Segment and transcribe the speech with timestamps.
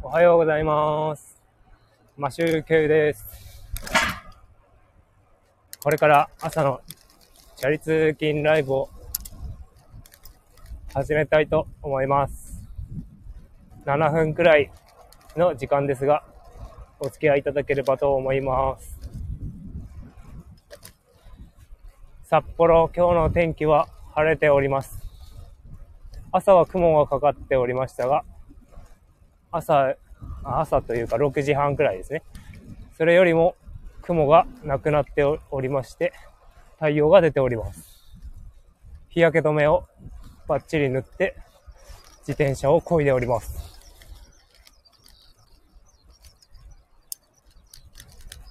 [0.00, 1.42] おはようございます。
[2.16, 3.26] マシューケウです。
[5.82, 6.80] これから朝の
[7.56, 8.90] チャリ通勤ライブを
[10.94, 12.62] 始めたいと思います。
[13.86, 14.70] 7分くらい
[15.36, 16.22] の時間ですが、
[17.00, 19.00] お付き合いいただければと思います。
[22.22, 25.02] 札幌、今日の天気は晴れております。
[26.30, 28.24] 朝は雲がかかっておりましたが、
[29.50, 29.94] 朝、
[30.44, 32.22] 朝というか6時半くらいですね。
[32.96, 33.54] それよりも
[34.02, 36.12] 雲がなくなっておりまして、
[36.74, 37.98] 太陽が出ております。
[39.08, 39.84] 日焼け止めを
[40.46, 41.36] バッチリ塗って、
[42.20, 43.78] 自転車を漕いでおります。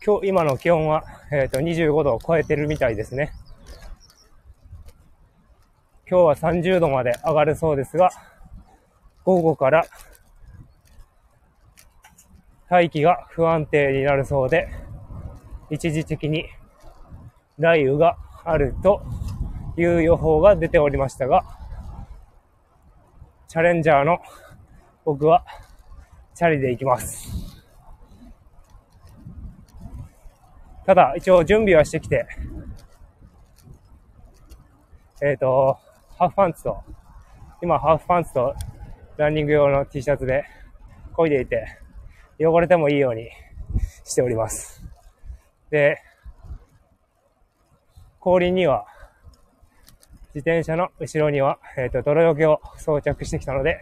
[0.04, 3.34] 今日、今の気温は、えっ、と、25度を超えてるみたいですね。
[6.10, 8.12] 今日は30度まで上がるそうですが、
[9.26, 9.86] 午後から
[12.70, 14.68] 大気が不安定になるそうで、
[15.70, 16.46] 一時的に
[17.58, 19.02] 雷雨があると
[19.78, 21.46] いう予報が出ておりましたが、
[23.48, 24.20] チャレンジャーの
[25.06, 25.46] 僕は
[26.36, 27.64] チャリで行きます。
[30.86, 32.28] ただ、一応準備はしてきて、
[35.22, 35.78] えっ、と、
[36.18, 36.84] ハーフパンツと、
[37.62, 38.54] 今ハーフパンツと
[39.18, 40.46] ランニング用の T シャツで
[41.14, 41.80] 漕いでいて、
[42.40, 43.30] 汚れてもいいように
[44.04, 44.84] しております。
[45.70, 45.98] で、
[48.20, 48.86] 後輪には、
[50.36, 53.82] 自転車の後ろには、えっ、と、泥除けを装着してきたので、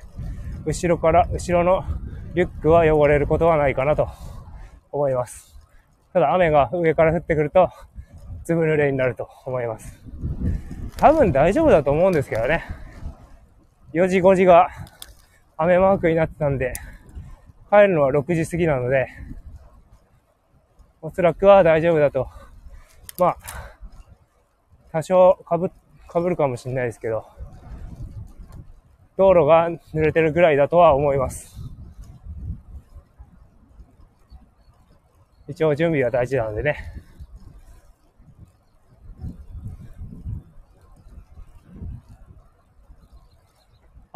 [0.65, 1.83] 後ろから、後ろの
[2.33, 4.07] リュックは汚れることはないかなと
[4.91, 5.55] 思います。
[6.13, 7.69] ただ雨が上から降ってくると、
[8.45, 9.99] ずぶ濡れになると思います。
[10.97, 12.63] 多分大丈夫だと思うんですけどね。
[13.93, 14.69] 4時5時が
[15.57, 16.73] 雨マークになってたんで、
[17.75, 19.07] 帰るのは6時過ぎなので、
[21.01, 22.29] おそらくは大丈夫だと。
[23.19, 23.37] まあ、
[24.91, 25.71] 多少かぶ、
[26.07, 27.25] かぶるかもしれないですけど、
[29.17, 31.57] 道路が濡れてるぐらいだとは思います。
[35.49, 37.04] 一応準備は大事なのでね。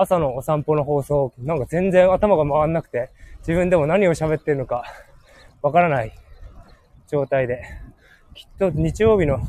[0.02, 4.86] 朝のお散歩の放送、なんか全然頭が回んなくて、自分でも何を喋ってるのか
[5.62, 6.14] わからない
[7.10, 7.66] 状態で、
[8.34, 9.40] きっと日曜日の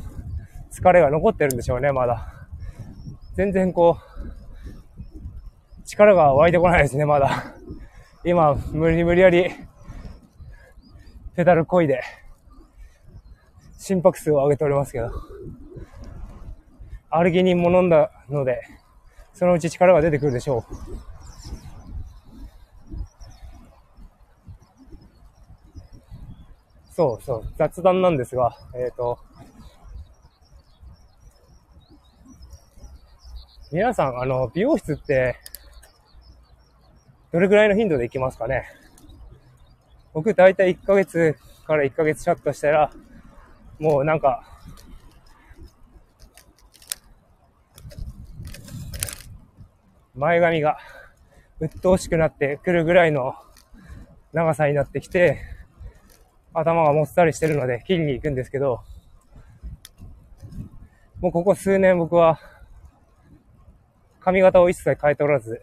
[0.69, 2.33] 疲れが残ってるんでしょうね、まだ。
[3.35, 7.55] 全然こう、力が湧いてこないですね、まだ。
[8.25, 9.51] 今、無理無理やり、
[11.33, 12.03] ペダルこいで、
[13.77, 15.11] 心拍数を上げておりますけど、
[17.09, 18.61] アルギニンも飲んだので、
[19.33, 21.11] そのうち力が出てくるでしょう。
[26.93, 29.17] そうそう、雑談なんですが、えっ、と、
[33.71, 35.37] 皆さん、あの、美容室って、
[37.31, 38.65] どれぐらいの頻度で行きますかね？
[40.13, 42.91] 僕、だいたい1ヶ月から1ヶ月ちょっとしたら、
[43.79, 44.50] もうなんか、
[50.15, 50.77] 前髪が
[51.59, 53.35] 鬱陶しくなってくるぐらいの
[54.33, 55.39] 長さになってきて、
[56.53, 58.81] 頭がもっさりしてるので切りに行くんですけど、
[61.21, 62.39] もうここ数年僕は
[64.19, 65.61] 髪型を一切変えておらず、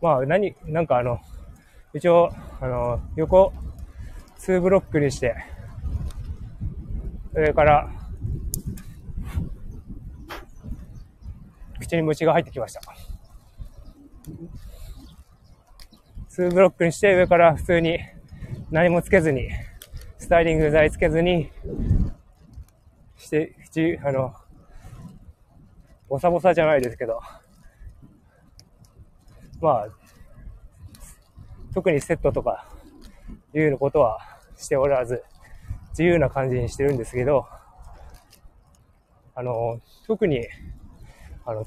[0.00, 1.20] まあ何、なんかあの、
[1.92, 2.30] 一応、
[2.60, 3.52] あの、横
[4.38, 5.36] 2ブロックにして、
[7.34, 7.90] 上から
[11.90, 12.80] 口に虫が入ってきました。
[16.28, 17.98] 2ブロックにして上から普通に
[18.70, 19.50] 何もつけずに、
[20.16, 21.50] スタイリング剤つけずに、
[23.16, 24.32] して、口、あの、
[26.08, 27.20] ボサボサじゃないですけど、
[29.60, 29.88] まあ、
[31.74, 32.66] 特にセットとか
[33.52, 34.20] いうことは
[34.56, 35.24] しておらず、
[35.90, 37.46] 自由な感じにしてるんですけど、
[39.34, 40.46] あの、特に、
[41.44, 41.66] あの、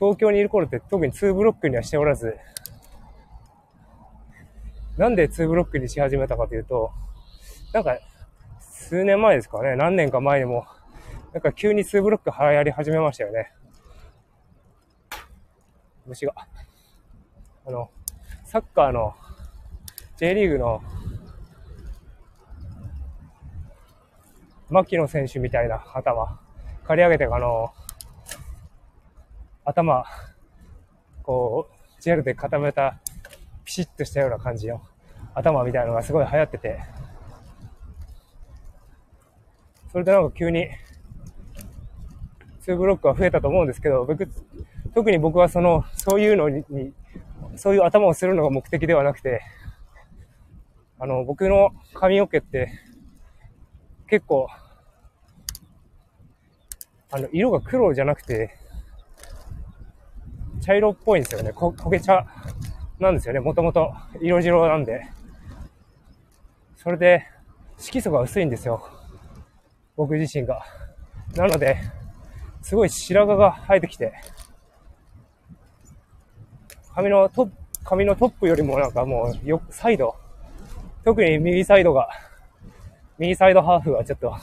[0.00, 2.36] 東京にいる頃って特に2ブロックにはしておらず、
[4.96, 6.90] なんで2ブロックにし始めたかというと、
[7.72, 7.98] なんか、
[8.60, 10.66] 数年前ですかね、何年か前にも、
[11.32, 13.52] なんか急に2ブロック流行り始めましたよね。
[16.06, 16.34] 虫が。
[17.66, 17.90] あの、
[18.44, 19.14] サッカーの、
[20.16, 20.82] J リーグの、
[24.70, 26.40] 牧野選手みたいな頭、
[26.84, 27.72] 刈り上げて、あの、
[29.68, 30.02] 頭、
[31.22, 32.98] こう、ジェルで固めた、
[33.66, 34.80] ピシッとしたような感じの
[35.34, 36.80] 頭みたいなのがすごい流行ってて、
[39.92, 40.68] それでなんか急に、
[42.62, 44.26] 2ブロックは増えたと思うんですけど、僕、
[44.94, 46.64] 特に僕はその、そういうのに、
[47.56, 49.42] そういう頭をするのが目的ではなくて、
[50.98, 52.72] あの、僕の髪の毛って、
[54.08, 54.48] 結構、
[57.10, 58.57] あの、色が黒じゃなくて、
[60.68, 61.50] 茶色っぽいんですよね。
[61.54, 62.26] こ、焦げ茶
[63.00, 63.40] なんですよね。
[63.40, 65.08] もともと色白なんで。
[66.76, 67.24] それで、
[67.78, 68.86] 色素が薄いんですよ。
[69.96, 70.62] 僕自身が。
[71.34, 71.78] なので、
[72.60, 74.12] すごい白髪が生えてきて、
[76.94, 80.16] 髪のトップ、髪のトップよりもなんかもう、よ、サイド、
[81.02, 82.10] 特に右サイドが、
[83.18, 84.36] 右サイドハーフがちょっと、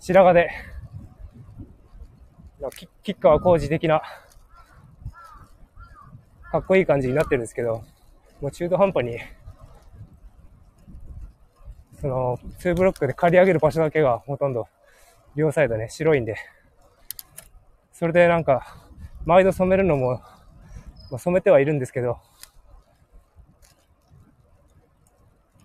[0.00, 0.50] 白髪で、
[3.04, 4.02] キッカー工事的な、
[6.50, 7.84] かっこいい感じになってるんですけど、
[8.40, 9.18] もう中途半端に、
[12.00, 14.68] その、2ブロックで刈り上げる場所だけがほとんど、
[15.34, 16.36] 両サイドね、白いんで、
[17.92, 18.76] それでなんか、
[19.24, 20.22] 毎度染めるのも
[21.10, 22.18] まあ、染めてはいるんですけど、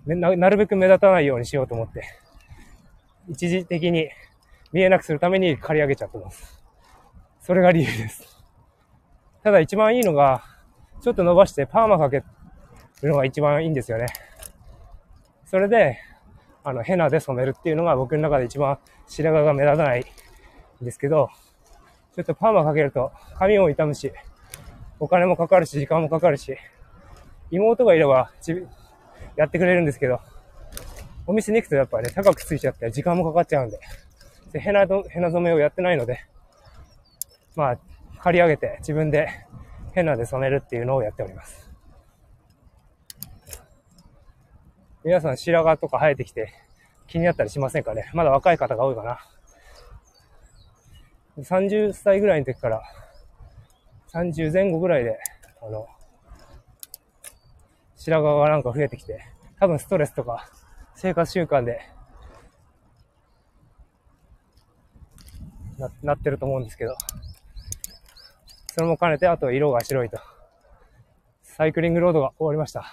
[0.06, 2.04] ななるべく目立たないようにしようと思って、
[3.30, 4.10] 一時的に
[4.72, 6.62] 見えなくするために刈り上げちゃってます。
[7.42, 8.42] それが理由です。
[9.44, 10.44] ただ一番いいのが、
[11.04, 12.24] ちょっと伸ばしてパーマかけ
[13.02, 14.06] るのが一番いいんですよね。
[15.46, 16.00] それで、
[16.64, 20.06] あの、ヘナで染めるっていうのが僕の中で一番白髪が目立たない
[20.82, 21.30] んですけど、
[22.16, 24.14] ちょっとパーマかけると髪を傷むし、
[24.98, 26.56] お金もかかるし、時間もかかるし、
[27.52, 28.32] 妹がいれば、
[29.36, 30.22] やってくれるんですけど、
[31.28, 33.78] お店に行くとやっぱね、高くついちゃって時間もかかっちゃうんで、
[34.54, 36.22] でヘナヘナ染めをやってないので、
[37.58, 37.78] まあ、
[38.20, 39.28] 借り上げて自分で
[39.94, 41.72] ヘナで染めるっていうのをやっております。
[45.04, 46.54] 皆さん白髪とか生えてきて
[47.08, 48.10] 気になったりしませんかね？
[48.14, 49.20] まだ若い方が多いかな。
[51.38, 52.82] 30歳ぐらいの時から
[54.14, 55.20] 30前後ぐらいで、
[55.62, 55.88] あの、
[57.96, 59.26] 白髪がなんか増えてきて、
[59.60, 60.50] 多分ストレスとか
[60.96, 61.82] 生活習慣で
[65.78, 66.96] ななってると思うんですけど、
[68.74, 70.18] それも兼ねて、あと色が白いと。
[71.44, 72.92] サイクリングロードが終わりました。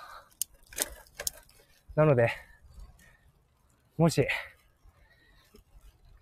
[1.96, 2.28] なので、
[3.96, 4.28] もし、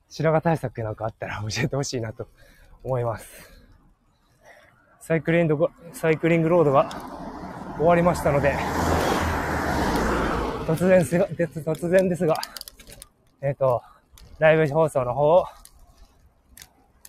[0.09, 2.29] 白髪対策なんかあったら教えてほしいなと
[2.85, 3.27] 思います。
[5.01, 6.89] サイクリング、サイクリングロードが
[7.79, 8.55] 終わりましたので、
[10.69, 12.37] 突然すが、突然ですが、
[13.43, 13.83] えっ、ー、と、
[14.39, 15.47] ライブ放送の方を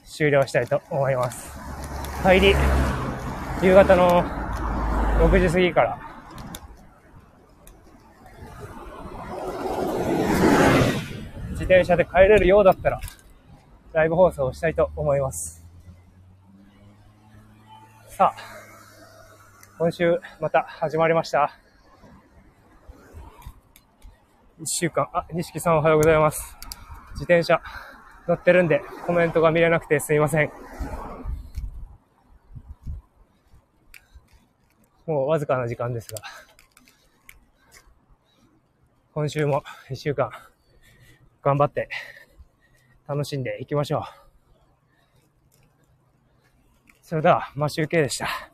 [0.04, 1.69] 終了したいと思います。
[2.22, 2.54] 帰り、
[3.62, 4.24] 夕方の
[5.20, 5.98] 6時過ぎから、
[11.52, 13.00] 自転車で帰れるようだったら、
[13.94, 15.66] ライブ放送をしたいと思います。
[18.08, 18.42] さあ、
[19.78, 21.54] 今週また始まりました。
[24.62, 26.58] 一週間、あ、西さんおはようございます。
[27.14, 27.62] 自転車
[28.28, 30.52] 乗ってるんでコメントが見れなくてすいません。
[35.10, 36.22] もうわずかな時間ですが、
[39.12, 40.30] 今週も一週間
[41.42, 41.90] 頑張って
[43.08, 44.04] 楽しんでいきましょう。
[47.02, 48.49] それでは、マシュウケイでした。